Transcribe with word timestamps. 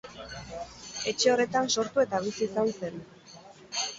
Etxe 1.11 1.29
horretan 1.33 1.69
sortu 1.77 2.03
eta 2.05 2.21
bizi 2.27 2.43
izan 2.47 2.75
zen. 2.79 2.97